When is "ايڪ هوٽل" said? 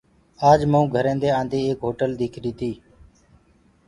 1.65-2.11